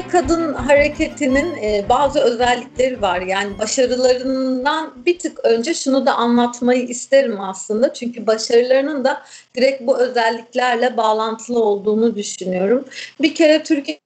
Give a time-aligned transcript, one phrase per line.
[0.00, 3.20] Türkiye Kadın Hareketi'nin e, bazı özellikleri var.
[3.20, 7.92] Yani başarılarından bir tık önce şunu da anlatmayı isterim aslında.
[7.92, 9.22] Çünkü başarılarının da
[9.56, 12.84] direkt bu özelliklerle bağlantılı olduğunu düşünüyorum.
[13.20, 13.62] Bir kere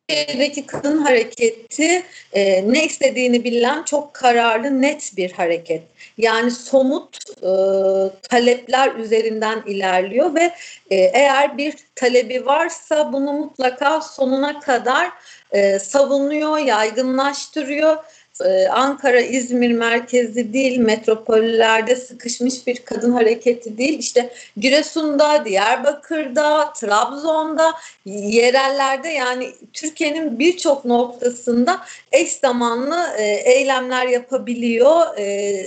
[0.09, 5.83] Türkiye'deki kadın hareketi e, ne istediğini bilen çok kararlı, net bir hareket.
[6.19, 7.51] Yani somut e,
[8.29, 10.55] talepler üzerinden ilerliyor ve
[10.91, 15.11] e, eğer bir talebi varsa bunu mutlaka sonuna kadar
[15.51, 17.97] e, savunuyor, yaygınlaştırıyor.
[18.41, 23.99] E, Ankara, İzmir merkezli değil, metropollerde sıkışmış bir kadın hareketi değil.
[23.99, 27.73] İşte Giresun'da, Diyarbakır'da, Trabzon'da,
[28.07, 31.81] yerellerde yani Türkiye'nin birçok noktasında
[32.13, 35.19] eş zamanlı e, eylemler yapabiliyor.
[35.19, 35.27] E,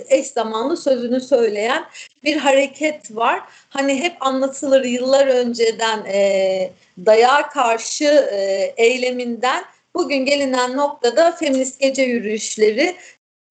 [0.09, 1.85] eş zamanlı sözünü söyleyen
[2.23, 3.39] bir hareket var.
[3.69, 6.71] Hani hep anlatılır yıllar önceden e,
[7.05, 8.29] dayağa karşı
[8.77, 9.63] eyleminden
[9.97, 12.95] Bugün gelinen noktada feminist gece yürüyüşleri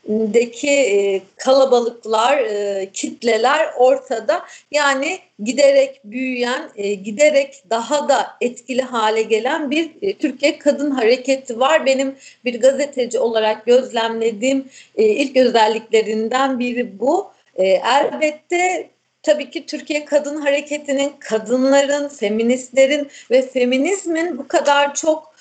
[0.09, 4.43] deki e, kalabalıklar, e, kitleler ortada.
[4.71, 11.87] Yani giderek büyüyen, e, giderek daha da etkili hale gelen bir Türkiye kadın hareketi var.
[11.87, 17.31] Benim bir gazeteci olarak gözlemlediğim ilk özelliklerinden biri bu.
[17.57, 18.91] Elbette
[19.23, 25.36] tabii ki Türkiye Kadın Hareketi'nin, kadınların, feministlerin ve feminizmin bu kadar çok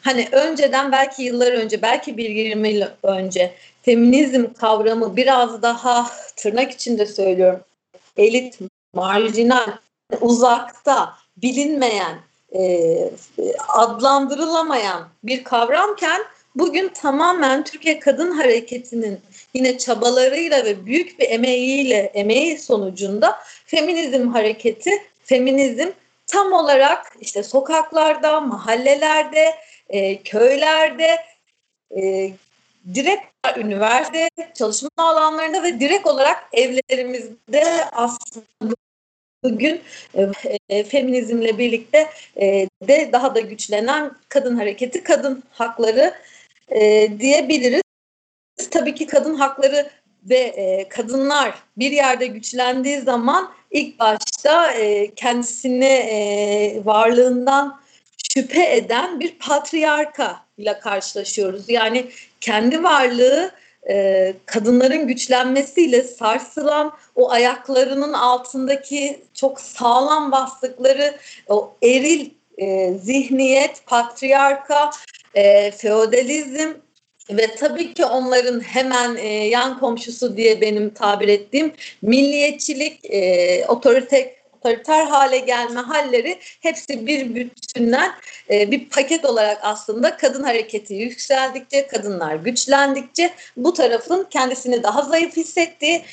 [0.00, 6.72] hani önceden belki yıllar önce belki bir 20 yıl önce feminizm kavramı biraz daha tırnak
[6.72, 7.60] içinde söylüyorum
[8.16, 8.58] elit,
[8.94, 9.66] marjinal,
[10.20, 12.18] uzakta, bilinmeyen,
[12.58, 13.10] e,
[13.68, 16.22] adlandırılamayan bir kavramken
[16.54, 19.20] bugün tamamen Türkiye Kadın Hareketi'nin
[19.54, 24.90] yine çabalarıyla ve büyük bir emeğiyle, emeği sonucunda feminizm hareketi,
[25.24, 25.90] feminizm
[26.26, 29.54] tam olarak işte sokaklarda, mahallelerde,
[29.88, 31.24] e, köylerde,
[31.96, 32.30] e,
[32.94, 33.24] direkt
[33.56, 38.74] üniversite çalışma alanlarında ve direkt olarak evlerimizde aslında
[39.44, 39.82] bugün
[40.14, 40.28] e,
[40.68, 46.14] e, feminizmle birlikte e, de daha da güçlenen kadın hareketi, kadın hakları
[46.68, 47.82] e, diyebiliriz.
[48.70, 49.90] Tabii ki kadın hakları
[50.24, 57.80] ve e, kadınlar bir yerde güçlendiği zaman ilk başta e, kendisini e, varlığından
[58.34, 61.68] şüphe eden bir patriarka ile karşılaşıyoruz.
[61.68, 62.06] Yani
[62.40, 63.50] kendi varlığı
[63.88, 71.16] e, kadınların güçlenmesiyle sarsılan o ayaklarının altındaki çok sağlam bastıkları
[71.48, 74.90] o eril e, zihniyet, patriarka,
[75.34, 76.72] e, feodalizm
[77.30, 84.36] ve tabii ki onların hemen e, yan komşusu diye benim tabir ettiğim milliyetçilik, e, otorite,
[84.52, 88.12] otoriter hale gelme halleri hepsi bir bütünden
[88.50, 95.36] e, bir paket olarak aslında kadın hareketi yükseldikçe, kadınlar güçlendikçe bu tarafın kendisini daha zayıf
[95.36, 96.04] hissettiği,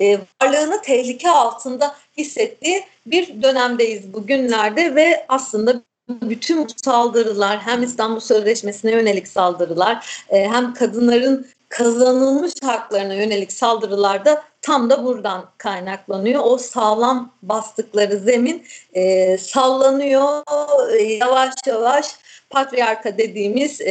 [0.00, 8.90] e, varlığını tehlike altında hissettiği bir dönemdeyiz bugünlerde ve aslında bütün saldırılar hem İstanbul Sözleşmesi'ne
[8.90, 16.42] yönelik saldırılar e, hem kadınların kazanılmış haklarına yönelik saldırılar da tam da buradan kaynaklanıyor.
[16.44, 20.42] O sağlam bastıkları zemin e, sallanıyor
[20.98, 22.06] e, yavaş yavaş
[22.50, 23.90] patriarka dediğimiz e,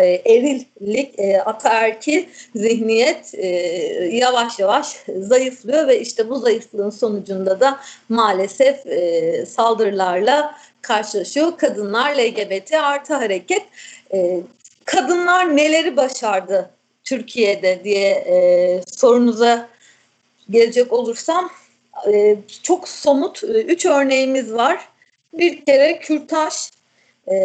[0.00, 2.24] e, erillik, e, ataerkil
[2.54, 3.46] zihniyet e,
[4.12, 7.78] yavaş yavaş zayıflıyor ve işte bu zayıflığın sonucunda da
[8.08, 11.58] maalesef e, saldırılarla karşılaşıyor.
[11.58, 13.62] Kadınlar LGBT artı hareket.
[14.14, 14.40] E,
[14.84, 16.70] kadınlar neleri başardı
[17.04, 18.36] Türkiye'de diye e,
[18.86, 19.68] sorunuza
[20.50, 21.50] gelecek olursam
[22.12, 24.88] e, çok somut e, üç örneğimiz var.
[25.32, 26.54] Bir kere kürtaj,
[27.30, 27.36] e,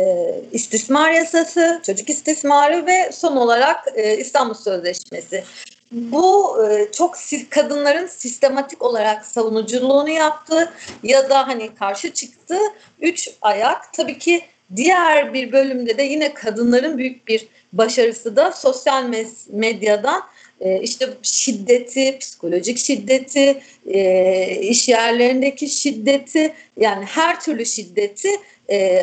[0.52, 5.44] istismar yasası, çocuk istismarı ve son olarak e, İstanbul Sözleşmesi.
[5.92, 7.18] Bu e, çok
[7.50, 10.74] kadınların sistematik olarak savunuculuğunu yaptı
[11.04, 12.58] ya da hani karşı çıktı
[13.02, 13.94] üç ayak.
[13.94, 14.42] Tabii ki
[14.76, 19.14] diğer bir bölümde de yine kadınların büyük bir başarısı da sosyal
[19.50, 20.24] medyadan
[20.62, 28.30] e, işte şiddeti, psikolojik şiddeti, e, iş yerlerindeki şiddeti yani her türlü şiddeti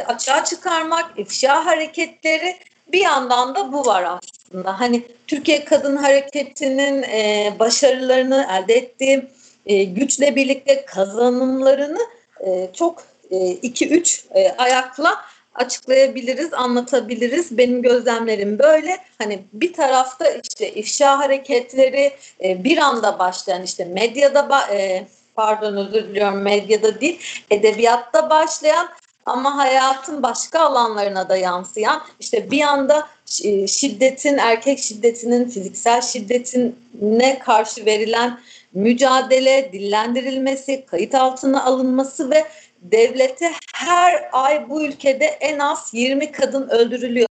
[0.07, 2.57] açığa çıkarmak, ifşa hareketleri
[2.93, 4.81] bir yandan da bu var aslında.
[4.81, 9.29] Hani Türkiye Kadın Hareketi'nin e, başarılarını elde ettiği
[9.67, 12.01] e, güçle birlikte kazanımlarını
[12.41, 17.59] e, çok 2-3 e, e, ayakla açıklayabiliriz, anlatabiliriz.
[17.59, 18.99] Benim gözlemlerim böyle.
[19.19, 22.13] Hani bir tarafta işte ifşa hareketleri
[22.45, 27.21] e, bir anda başlayan işte medyada e, pardon özür diliyorum medyada değil
[27.51, 28.89] edebiyatta başlayan
[29.27, 33.09] ama hayatın başka alanlarına da yansıyan işte bir anda
[33.45, 38.41] e, şiddetin erkek şiddetinin fiziksel şiddetine karşı verilen
[38.73, 42.45] mücadele, dillendirilmesi, kayıt altına alınması ve
[42.83, 47.29] devlete her ay bu ülkede en az 20 kadın öldürülüyor.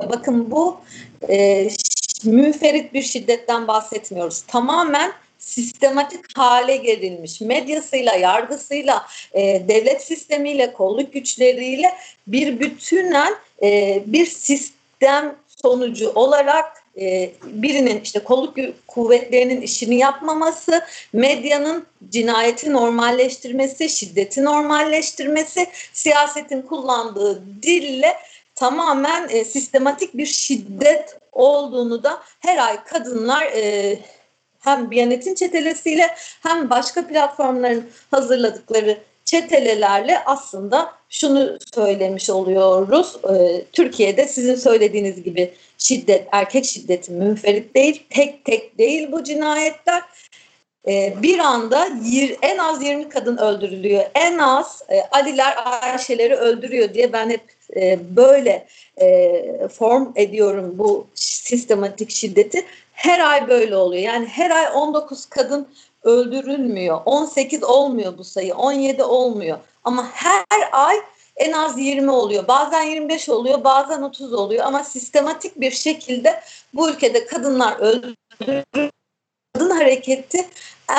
[0.00, 0.80] Bakın bu
[1.28, 1.68] e,
[2.24, 4.42] müferit bir şiddetten bahsetmiyoruz.
[4.42, 7.40] Tamamen sistematik hale gerilmiş.
[7.40, 11.94] Medyasıyla, yargısıyla, e, devlet sistemiyle, kolluk güçleriyle
[12.26, 18.56] bir bütünen e, bir sistem sonucu olarak e, birinin işte kolluk
[18.86, 28.16] kuvvetlerinin işini yapmaması, medyanın cinayeti normalleştirmesi, şiddeti normalleştirmesi, siyasetin kullandığı dille
[28.54, 33.98] tamamen e, sistematik bir şiddet olduğunu da her ay kadınlar e,
[34.60, 43.16] hem Biyanet'in çetelesiyle hem başka platformların hazırladıkları çetelelerle aslında şunu söylemiş oluyoruz.
[43.24, 50.02] Ee, Türkiye'de sizin söylediğiniz gibi şiddet, erkek şiddeti münferit değil, tek tek değil bu cinayetler.
[50.88, 51.88] Ee, bir anda
[52.42, 54.04] en az 20 kadın öldürülüyor.
[54.14, 57.42] En az e, Aliler Ayşeleri öldürüyor diye ben hep
[57.76, 58.66] e, böyle
[59.00, 62.64] e, form ediyorum bu sistematik şiddeti.
[62.98, 64.02] Her ay böyle oluyor.
[64.02, 65.68] Yani her ay 19 kadın
[66.02, 67.00] öldürülmüyor.
[67.04, 68.54] 18 olmuyor bu sayı.
[68.54, 69.58] 17 olmuyor.
[69.84, 70.96] Ama her ay
[71.36, 72.48] en az 20 oluyor.
[72.48, 76.40] Bazen 25 oluyor, bazen 30 oluyor ama sistematik bir şekilde
[76.74, 78.64] bu ülkede kadınlar öldürülüyor.
[79.54, 80.48] Kadın hareketi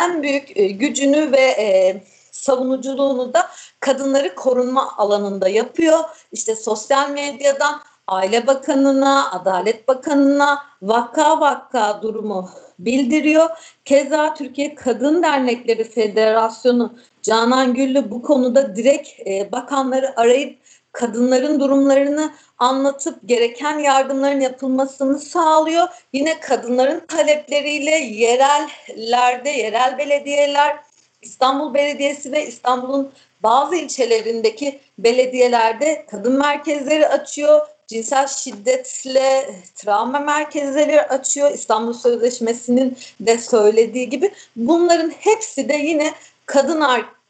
[0.02, 3.50] en büyük e, gücünü ve e, savunuculuğunu da
[3.80, 6.00] kadınları korunma alanında yapıyor.
[6.32, 13.50] İşte sosyal medyadan Aile Bakanı'na, Adalet Bakanı'na vaka vaka durumu bildiriyor.
[13.86, 20.60] Keza Türkiye Kadın Dernekleri Federasyonu Canan Güllü bu konuda direkt e, bakanları arayıp
[20.92, 25.88] kadınların durumlarını anlatıp gereken yardımların yapılmasını sağlıyor.
[26.14, 30.78] Yine kadınların talepleriyle yerellerde, yerel belediyeler,
[31.22, 33.12] İstanbul Belediyesi ve İstanbul'un
[33.44, 41.52] bazı ilçelerindeki belediyelerde kadın merkezleri açıyor cinsel şiddetle travma merkezleri açıyor.
[41.52, 46.14] İstanbul Sözleşmesi'nin de söylediği gibi bunların hepsi de yine
[46.46, 46.84] kadın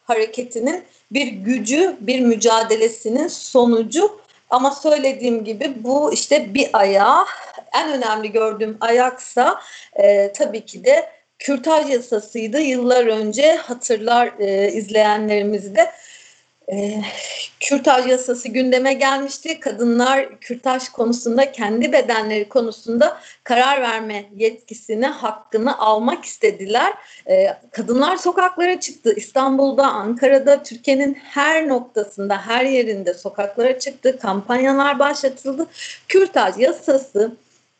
[0.03, 4.19] hareketinin bir gücü, bir mücadelesinin sonucu.
[4.49, 7.25] Ama söylediğim gibi bu işte bir ayağı,
[7.73, 9.61] en önemli gördüğüm ayaksa
[9.93, 11.09] e, tabii ki de
[11.39, 12.59] kürtaj yasasıydı.
[12.59, 15.91] Yıllar önce hatırlar e, izleyenlerimiz de
[17.59, 19.59] kürtaj yasası gündeme gelmişti.
[19.59, 26.93] Kadınlar kürtaj konusunda kendi bedenleri konusunda karar verme yetkisini, hakkını almak istediler.
[27.29, 29.13] E, kadınlar sokaklara çıktı.
[29.15, 34.19] İstanbul'da, Ankara'da, Türkiye'nin her noktasında, her yerinde sokaklara çıktı.
[34.19, 35.67] Kampanyalar başlatıldı.
[36.07, 37.31] Kürtaj yasası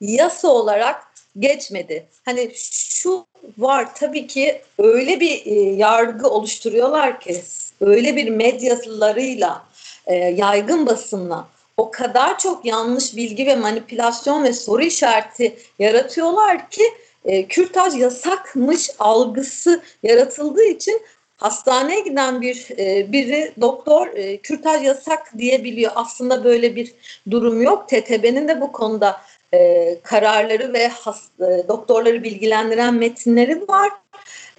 [0.02, 1.04] yasa olarak
[1.40, 2.06] geçmedi.
[2.26, 3.26] Hani şu
[3.58, 7.42] var tabii ki öyle bir e, yargı oluşturuyorlar ki
[7.82, 9.64] öyle bir medyalarıyla
[10.08, 16.84] e, yaygın basınla o kadar çok yanlış bilgi ve manipülasyon ve soru işareti yaratıyorlar ki
[17.26, 21.02] e, kürtaj yasakmış algısı yaratıldığı için
[21.38, 25.92] hastaneye giden bir e, biri doktor e, kürtaj yasak diyebiliyor.
[25.96, 26.92] Aslında böyle bir
[27.32, 27.90] durum yok.
[27.90, 29.22] TTB'nin de bu konuda
[29.54, 33.90] e, kararları ve has, e, doktorları bilgilendiren metinleri var.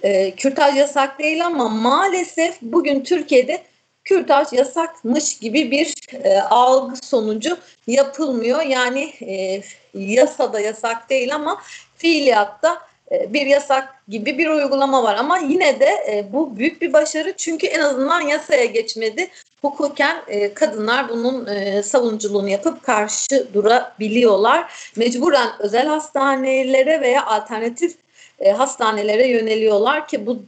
[0.03, 3.61] E, kürtaj yasak değil ama maalesef bugün Türkiye'de
[4.03, 7.57] kürtaj yasakmış gibi bir e, algı sonucu
[7.87, 8.61] yapılmıyor.
[8.61, 9.61] Yani e,
[9.93, 11.61] yasada yasak değil ama
[11.97, 15.15] fiiliyatta e, bir yasak gibi bir uygulama var.
[15.15, 19.29] Ama yine de e, bu büyük bir başarı çünkü en azından yasaya geçmedi.
[19.61, 24.91] Hukuken e, kadınlar bunun e, savunuculuğunu yapıp karşı durabiliyorlar.
[24.95, 27.95] Mecburen özel hastanelere veya alternatif
[28.41, 30.39] e, hastanelere yöneliyorlar ki bu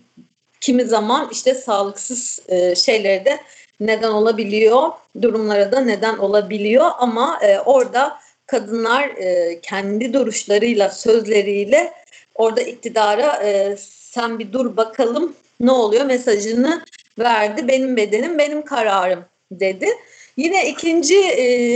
[0.61, 3.39] kimi zaman işte sağlıksız e, şeylere de
[3.79, 11.93] neden olabiliyor, durumlara da neden olabiliyor ama e, orada kadınlar e, kendi duruşlarıyla, sözleriyle
[12.35, 16.85] orada iktidara e, sen bir dur bakalım ne oluyor mesajını
[17.19, 17.67] verdi.
[17.67, 19.87] Benim bedenim, benim kararım dedi.
[20.37, 21.19] Yine ikinci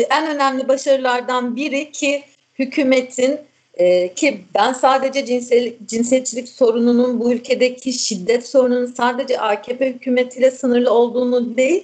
[0.09, 2.23] en önemli başarılardan biri ki
[2.59, 3.39] hükümetin
[3.79, 10.91] ee, ki ben sadece cinsel, cinsiyetçilik sorununun bu ülkedeki şiddet sorununun sadece AKP hükümetiyle sınırlı
[10.91, 11.83] olduğunu değil,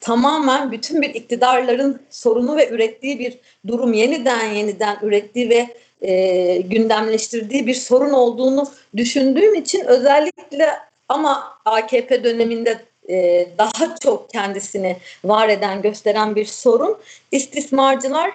[0.00, 5.66] tamamen bütün bir iktidarların sorunu ve ürettiği bir durum yeniden yeniden ürettiği ve
[6.02, 10.70] e, gündemleştirdiği bir sorun olduğunu düşündüğüm için özellikle
[11.08, 12.78] ama AKP döneminde
[13.08, 16.98] e, daha çok kendisini var eden gösteren bir sorun.
[17.32, 18.30] İstismarcılar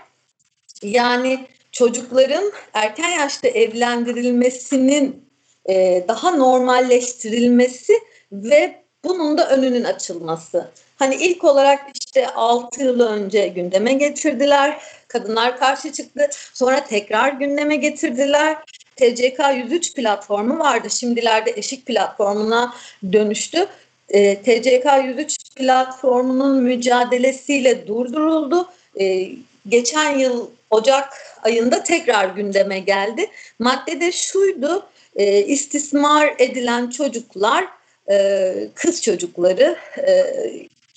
[0.83, 5.25] yani çocukların erken yaşta evlendirilmesinin
[5.69, 7.93] e, daha normalleştirilmesi
[8.31, 10.71] ve bunun da önünün açılması.
[10.95, 14.81] Hani ilk olarak işte 6 yıl önce gündeme getirdiler.
[15.07, 16.29] Kadınlar karşı çıktı.
[16.53, 18.57] Sonra tekrar gündeme getirdiler.
[18.95, 20.89] TCK 103 platformu vardı.
[20.89, 22.73] Şimdilerde eşik platformuna
[23.13, 23.67] dönüştü.
[24.09, 28.69] E, TCK 103 platformunun mücadelesiyle durduruldu.
[28.99, 29.29] E,
[29.69, 31.13] geçen yıl Ocak
[31.43, 33.29] ayında tekrar gündeme geldi.
[33.59, 34.85] Maddede şuydu,
[35.15, 37.65] e, istismar edilen çocuklar,
[38.11, 40.33] e, kız çocukları, e,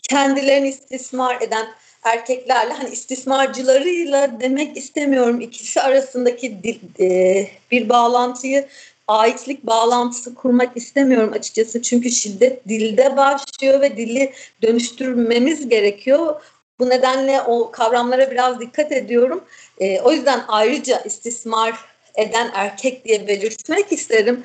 [0.02, 1.66] kendilerini istismar eden
[2.02, 8.68] erkeklerle hani istismarcılarıyla demek istemiyorum ikisi arasındaki dil, e, bir bağlantıyı
[9.08, 16.40] aitlik bağlantısı kurmak istemiyorum açıkçası çünkü şiddet dilde başlıyor ve dili dönüştürmemiz gerekiyor.
[16.80, 19.44] Bu nedenle o kavramlara biraz dikkat ediyorum.
[19.78, 21.74] E, o yüzden ayrıca istismar
[22.14, 24.44] eden erkek diye belirtmek isterim.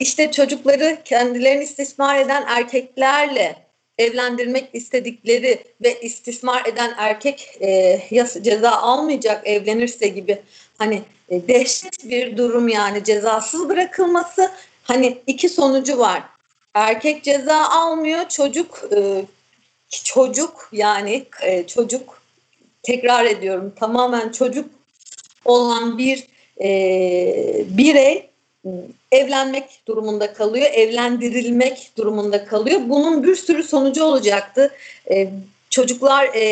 [0.00, 3.56] İşte çocukları kendilerini istismar eden erkeklerle
[3.98, 8.00] evlendirmek istedikleri ve istismar eden erkek e,
[8.42, 10.42] ceza almayacak evlenirse gibi
[10.78, 14.50] hani e, dehşet bir durum yani cezasız bırakılması
[14.82, 16.22] hani iki sonucu var.
[16.74, 19.24] Erkek ceza almıyor çocuk e,
[20.04, 22.22] çocuk yani e, çocuk
[22.82, 24.70] tekrar ediyorum tamamen çocuk
[25.44, 26.26] olan bir
[26.60, 28.28] e, birey
[29.12, 32.80] evlenmek durumunda kalıyor, evlendirilmek durumunda kalıyor.
[32.86, 34.74] Bunun bir sürü sonucu olacaktı.
[35.10, 35.28] E,
[35.70, 36.44] çocuklar e,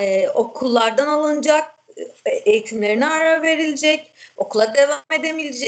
[0.00, 1.74] e, okullardan alınacak,
[2.26, 5.02] e, eğitimlerine ara verilecek, okula devam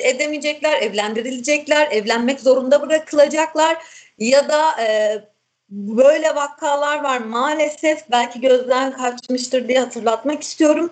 [0.05, 3.77] edemeyecekler, evlendirilecekler, evlenmek zorunda bırakılacaklar
[4.19, 5.19] ya da e,
[5.71, 10.91] böyle vakalar var maalesef belki gözden kaçmıştır diye hatırlatmak istiyorum.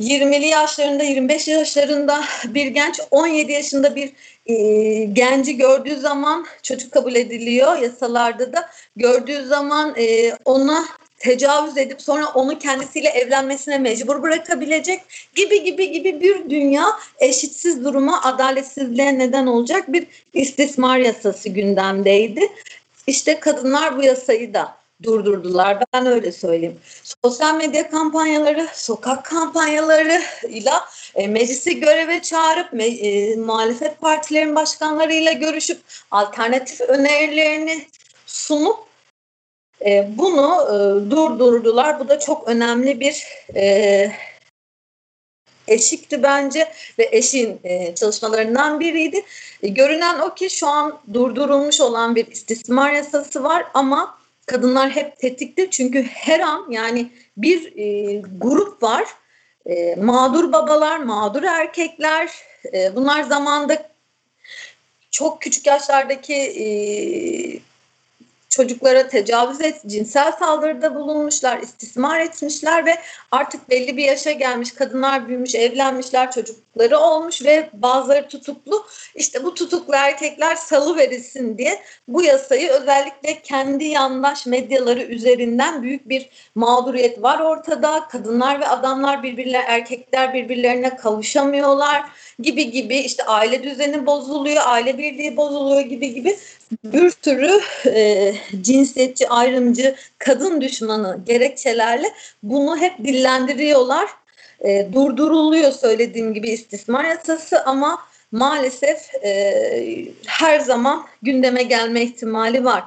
[0.00, 4.12] 20'li yaşlarında 25 yaşlarında bir genç 17 yaşında bir
[4.46, 4.54] e,
[5.04, 10.84] genci gördüğü zaman çocuk kabul ediliyor yasalarda da gördüğü zaman e, ona
[11.18, 15.00] tecavüz edip sonra onu kendisiyle evlenmesine mecbur bırakabilecek
[15.34, 16.84] gibi gibi gibi bir dünya
[17.18, 22.48] eşitsiz duruma adaletsizliğe neden olacak bir istismar yasası gündemdeydi.
[23.06, 25.78] İşte kadınlar bu yasayı da durdurdular.
[25.94, 26.80] Ben öyle söyleyeyim.
[27.22, 30.72] Sosyal medya kampanyaları, sokak kampanyaları ile
[31.14, 37.86] e, meclisi göreve çağırıp me, e, muhalefet partilerin başkanlarıyla görüşüp alternatif önerilerini
[38.26, 38.76] sunup
[39.84, 42.00] e, bunu e, durdurdular.
[42.00, 44.12] Bu da çok önemli bir e,
[45.68, 49.22] eşikti bence ve eşin e, çalışmalarından biriydi.
[49.62, 55.18] E, görünen o ki şu an durdurulmuş olan bir istismar yasası var ama kadınlar hep
[55.18, 59.04] tetikte çünkü her an yani bir e, grup var
[59.66, 62.30] e, mağdur babalar, mağdur erkekler
[62.72, 63.90] e, bunlar zamanda
[65.10, 66.66] çok küçük yaşlardaki e,
[68.48, 72.98] çocuklara tecavüz et, cinsel saldırıda bulunmuşlar, istismar etmişler ve
[73.30, 78.86] artık belli bir yaşa gelmiş kadınlar büyümüş, evlenmişler, çocukları olmuş ve bazıları tutuklu.
[79.14, 86.08] İşte bu tutuklu erkekler salı verilsin diye bu yasayı özellikle kendi yandaş medyaları üzerinden büyük
[86.08, 88.08] bir mağduriyet var ortada.
[88.08, 92.04] Kadınlar ve adamlar birbirler, erkekler birbirlerine kavuşamıyorlar
[92.38, 96.36] gibi gibi işte aile düzeni bozuluyor, aile birliği bozuluyor gibi gibi
[96.84, 102.06] bir sürü e, cinsiyetçi, ayrımcı, kadın düşmanı gerekçelerle
[102.42, 104.08] bunu hep dillendiriyorlar.
[104.60, 107.98] E, durduruluyor söylediğim gibi istismar yasası ama
[108.32, 112.84] maalesef e, her zaman gündeme gelme ihtimali var.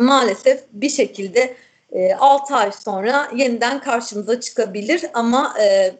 [0.00, 1.56] Maalesef bir şekilde
[1.92, 5.92] e, 6 ay sonra yeniden karşımıza çıkabilir ama e,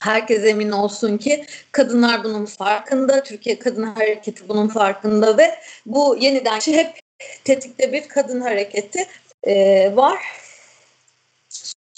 [0.00, 6.60] herkes emin olsun ki kadınlar bunun farkında, Türkiye Kadın Hareketi bunun farkında ve bu yeniden
[6.60, 7.00] hep
[7.44, 9.06] tetikte bir kadın hareketi
[9.44, 10.18] e, var.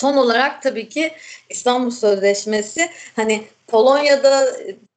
[0.00, 1.12] Son olarak tabii ki
[1.48, 4.46] İstanbul Sözleşmesi hani Polonya'da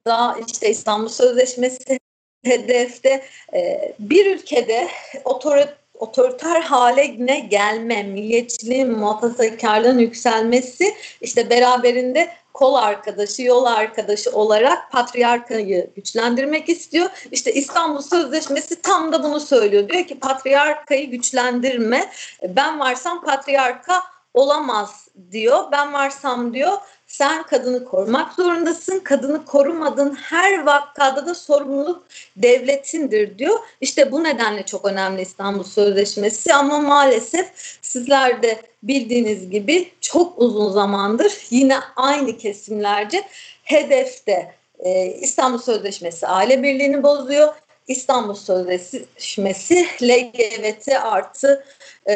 [0.07, 1.99] da işte İstanbul Sözleşmesi
[2.43, 4.87] hedefte e, bir ülkede
[5.25, 15.89] otorit otoriter haline gelme, milliyetçiliğin, muhafazakarlığın yükselmesi işte beraberinde kol arkadaşı, yol arkadaşı olarak patriarkayı
[15.95, 17.09] güçlendirmek istiyor.
[17.31, 19.89] İşte İstanbul Sözleşmesi tam da bunu söylüyor.
[19.89, 22.11] Diyor ki patriarkayı güçlendirme.
[22.43, 25.71] Ben varsam patriarka olamaz diyor.
[25.71, 26.77] Ben varsam diyor
[27.17, 28.99] sen kadını korumak zorundasın.
[28.99, 32.03] Kadını korumadığın her vakada da sorumluluk
[32.35, 33.59] devletindir diyor.
[33.81, 40.71] İşte bu nedenle çok önemli İstanbul Sözleşmesi ama maalesef sizler de bildiğiniz gibi çok uzun
[40.71, 43.23] zamandır yine aynı kesimlerce
[43.63, 47.53] hedefte e, İstanbul Sözleşmesi aile birliğini bozuyor.
[47.87, 51.65] İstanbul Sözleşmesi LGBT artı
[52.05, 52.13] e,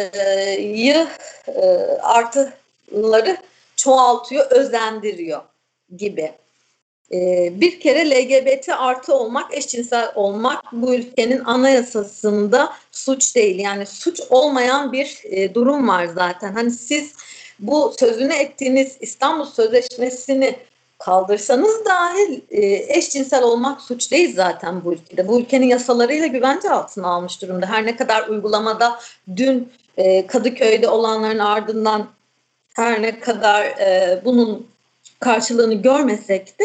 [1.48, 1.68] e,
[2.02, 3.38] artıları
[3.76, 5.42] çoğaltıyor, özendiriyor
[5.98, 6.32] gibi.
[7.14, 13.60] E, bir kere LGBT artı olmak, eşcinsel olmak bu ülkenin anayasasında suç değil.
[13.60, 16.54] Yani suç olmayan bir e, durum var zaten.
[16.54, 17.14] Hani siz
[17.60, 20.56] bu sözünü ettiğiniz İstanbul Sözleşmesi'ni
[21.00, 22.66] kaldırsanız dahi e,
[22.98, 25.28] eşcinsel olmak suç değil zaten bu ülkede.
[25.28, 27.66] Bu ülkenin yasalarıyla güvence altına almış durumda.
[27.66, 29.00] Her ne kadar uygulamada
[29.36, 32.08] dün e, Kadıköy'de olanların ardından
[32.76, 34.68] her ne kadar e, bunun
[35.20, 36.64] karşılığını görmesek de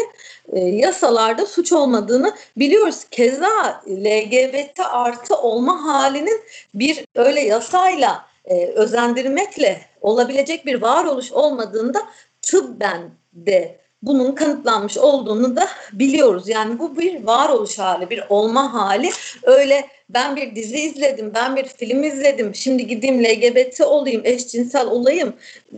[0.53, 3.03] e, yasalarda suç olmadığını biliyoruz.
[3.11, 6.41] Keza LGBT artı olma halinin
[6.73, 11.99] bir öyle yasayla e, özendirmekle olabilecek bir varoluş olmadığında
[12.41, 13.01] tıbben
[13.33, 16.49] de bunun kanıtlanmış olduğunu da biliyoruz.
[16.49, 19.09] Yani bu bir varoluş hali, bir olma hali.
[19.43, 25.33] Öyle ben bir dizi izledim, ben bir film izledim, şimdi gideyim LGBT olayım, eşcinsel olayım.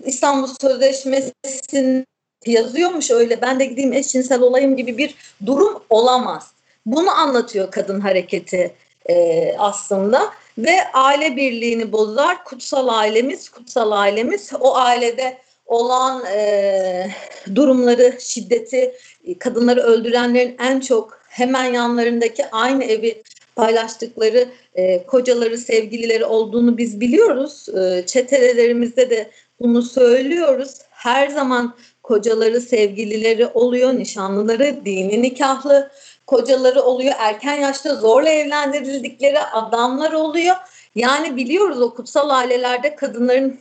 [0.05, 2.05] İstanbul Sözleşmesi'nin
[2.45, 6.51] yazıyormuş öyle ben de gideyim eşcinsel olayım gibi bir durum olamaz.
[6.85, 8.73] Bunu anlatıyor kadın hareketi
[9.09, 10.21] e, aslında
[10.57, 12.43] ve aile birliğini bozar.
[12.43, 15.37] Kutsal ailemiz, kutsal ailemiz o ailede
[15.69, 17.11] olan e,
[17.55, 18.93] durumları, şiddeti,
[19.39, 23.23] kadınları öldürenlerin en çok hemen yanlarındaki aynı evi
[23.55, 27.69] paylaştıkları e, kocaları, sevgilileri olduğunu biz biliyoruz.
[27.69, 30.77] E, çetelelerimizde de bunu söylüyoruz.
[30.89, 35.91] Her zaman kocaları, sevgilileri oluyor, nişanlıları, dini nikahlı
[36.27, 37.13] kocaları oluyor.
[37.19, 40.55] Erken yaşta zorla evlendirildikleri adamlar oluyor.
[40.95, 43.59] Yani biliyoruz o kutsal ailelerde kadınların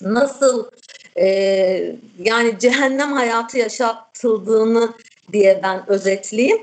[0.00, 0.70] nasıl
[1.18, 1.26] e,
[2.18, 4.92] yani cehennem hayatı yaşatıldığını
[5.32, 6.62] diye ben özetleyeyim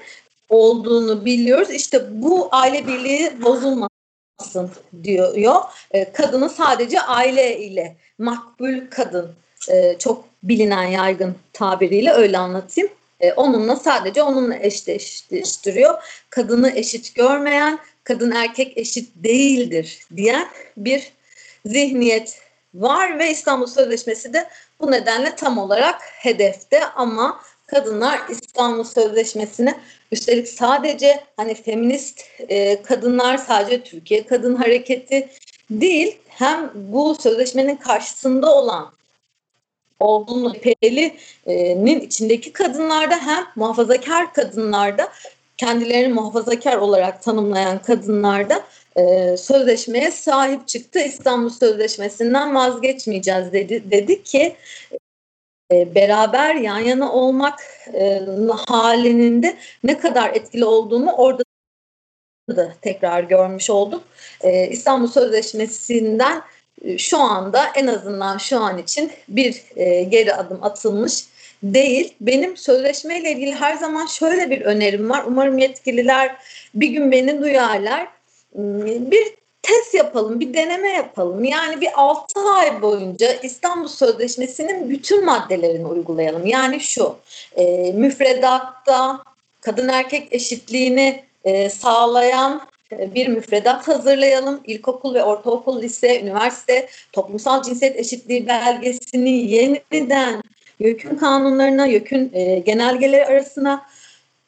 [0.49, 1.69] olduğunu biliyoruz.
[1.69, 4.71] İşte bu aile birliği bozulmasın
[5.03, 5.63] diyor.
[5.91, 9.31] E, kadını sadece aile ile makbul kadın
[9.69, 12.89] e, çok bilinen yaygın tabiriyle öyle anlatayım.
[13.19, 16.03] E, onunla sadece onunla eşleştiriyor.
[16.29, 21.11] Kadını eşit görmeyen, kadın erkek eşit değildir diyen bir
[21.65, 22.41] zihniyet
[22.73, 24.47] var ve İstanbul Sözleşmesi de
[24.81, 26.85] bu nedenle tam olarak hedefte.
[26.85, 29.79] Ama kadınlar İstanbul Sözleşmesi'ne
[30.11, 35.29] üstelik sadece hani feminist e, kadınlar sadece Türkiye Kadın Hareketi
[35.69, 38.91] değil hem bu sözleşmenin karşısında olan
[39.99, 45.09] olduğunu PL'nin içindeki kadınlarda hem muhafazakar kadınlarda
[45.57, 48.63] kendilerini muhafazakar olarak tanımlayan kadınlarda
[48.99, 50.99] e, sözleşmeye sahip çıktı.
[50.99, 54.55] İstanbul Sözleşmesi'nden vazgeçmeyeceğiz dedi, dedi ki
[55.71, 57.59] e, beraber yan yana olmak
[57.93, 58.21] e,
[58.67, 61.43] halinin de ne kadar etkili olduğunu orada
[62.55, 64.03] da tekrar görmüş olduk.
[64.41, 66.41] E, İstanbul Sözleşmesi'nden
[66.81, 71.25] e, şu anda en azından şu an için bir e, geri adım atılmış
[71.63, 72.13] değil.
[72.21, 75.23] Benim sözleşmeyle ilgili her zaman şöyle bir önerim var.
[75.27, 76.35] Umarım yetkililer
[76.75, 78.18] bir gün beni duyarlar.
[78.55, 81.43] Bir test yapalım, bir deneme yapalım.
[81.43, 86.45] Yani bir 6 ay boyunca İstanbul Sözleşmesi'nin bütün maddelerini uygulayalım.
[86.45, 87.15] Yani şu,
[87.55, 89.23] e, müfredatta
[89.61, 94.61] kadın erkek eşitliğini e, sağlayan e, bir müfredat hazırlayalım.
[94.67, 100.43] İlkokul ve ortaokul, lise, üniversite toplumsal cinsiyet eşitliği belgesini yeniden
[100.79, 103.85] YÖK'ün kanunlarına, YÖK'ün e, genelgeleri arasına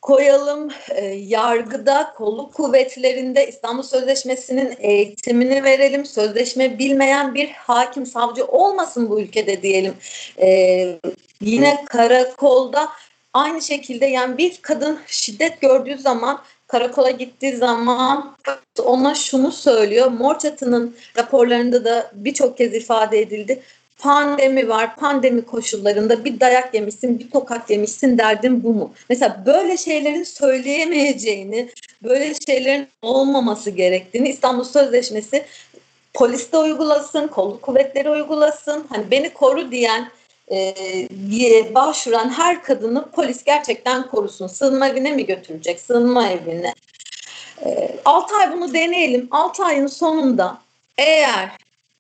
[0.02, 0.70] koyalım.
[0.90, 6.06] E, yargıda, kolluk kuvvetlerinde İstanbul Sözleşmesi'nin eğitimini verelim.
[6.06, 9.94] Sözleşme bilmeyen bir hakim, savcı olmasın bu ülkede diyelim.
[10.42, 11.00] E,
[11.42, 12.90] yine karakolda
[13.34, 18.36] aynı şekilde yani bir kadın şiddet gördüğü zaman karakola gittiği zaman
[18.84, 20.08] ona şunu söylüyor.
[20.08, 23.62] Mor Çatı'nın raporlarında da birçok kez ifade edildi
[24.02, 24.96] pandemi var.
[24.96, 28.94] Pandemi koşullarında bir dayak yemişsin, bir tokat yemişsin derdin bu mu?
[29.10, 31.70] Mesela böyle şeylerin söyleyemeyeceğini,
[32.04, 35.46] böyle şeylerin olmaması gerektiğini İstanbul Sözleşmesi
[36.14, 38.86] polis de uygulasın, kolluk kuvvetleri uygulasın.
[38.90, 40.12] Hani beni koru diyen
[40.52, 44.48] e, başvuran her kadını polis gerçekten korusun.
[44.48, 45.80] Sığınma evine mi götürecek?
[45.80, 46.74] Sığınma evine.
[47.66, 49.28] E, 6 ay bunu deneyelim.
[49.32, 50.58] 6 ayın sonunda
[50.98, 51.50] eğer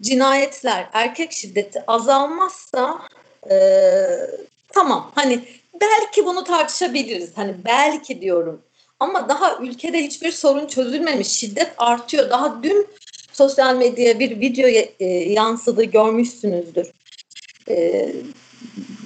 [0.01, 3.01] cinayetler, erkek şiddeti azalmazsa
[3.51, 3.55] e,
[4.69, 5.39] tamam hani
[5.81, 7.29] belki bunu tartışabiliriz.
[7.35, 8.61] Hani belki diyorum.
[8.99, 11.27] Ama daha ülkede hiçbir sorun çözülmemiş.
[11.27, 12.29] Şiddet artıyor.
[12.29, 12.87] Daha dün
[13.33, 14.67] sosyal medyaya bir video
[14.99, 16.91] e, yansıdı görmüşsünüzdür.
[17.69, 18.07] E,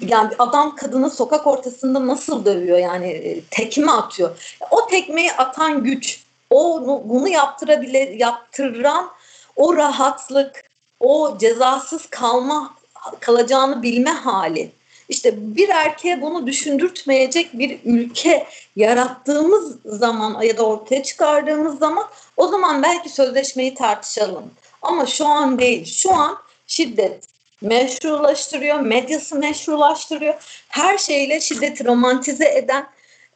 [0.01, 4.57] yani adam kadını sokak ortasında nasıl dövüyor yani e, tekme atıyor.
[4.71, 9.11] O tekmeyi atan güç, o bunu yaptırabilir, yaptıran
[9.55, 10.64] o rahatlık,
[11.05, 12.73] o cezasız kalma
[13.19, 14.71] kalacağını bilme hali.
[15.09, 22.03] İşte bir erkeğe bunu düşündürtmeyecek bir ülke yarattığımız zaman ya da ortaya çıkardığımız zaman
[22.37, 24.51] o zaman belki sözleşmeyi tartışalım.
[24.81, 25.85] Ama şu an değil.
[25.85, 26.37] Şu an
[26.67, 27.23] şiddet
[27.61, 30.33] meşrulaştırıyor, medyası meşrulaştırıyor.
[30.67, 32.87] Her şeyle şiddeti romantize eden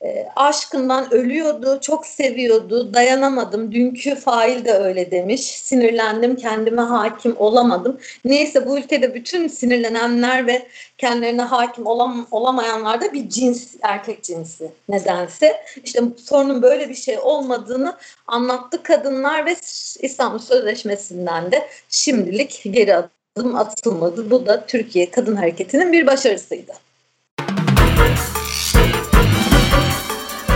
[0.04, 3.72] e, aşkından ölüyordu, çok seviyordu, dayanamadım.
[3.72, 5.42] Dünkü fail de öyle demiş.
[5.42, 8.00] Sinirlendim, kendime hakim olamadım.
[8.26, 14.72] Neyse bu ülkede bütün sinirlenenler ve kendilerine hakim olam, olamayanlar da bir cins, erkek cinsi
[14.90, 15.56] nedense.
[15.84, 19.56] İşte sorunun böyle bir şey olmadığını anlattı kadınlar ve
[20.00, 24.32] İstanbul Sözleşmesi'nden de şimdilik geri adım atılmadı.
[24.32, 26.89] Bu da Türkiye Kadın Hareketi'nin bir başarısıydı.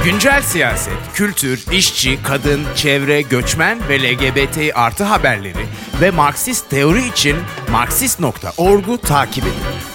[0.04, 5.66] Güncel siyaset, kültür, işçi, kadın, çevre, göçmen ve LGBT artı haberleri
[6.02, 7.36] ve Marksist teori için
[7.72, 9.92] Marksist.org'u takip edin.